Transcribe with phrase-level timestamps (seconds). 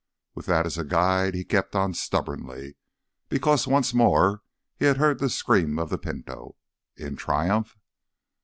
[0.33, 2.75] With that as a guide he kept on stubbornly,
[3.29, 4.41] because once more
[4.75, 6.55] he had heard the scream of the Pinto.
[6.97, 7.77] In triumph?